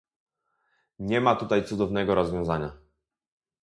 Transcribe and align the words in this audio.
Nie 0.99 1.21
ma 1.21 1.35
tutaj 1.35 1.65
cudownego 1.65 2.15
rozwiązania 2.15 2.73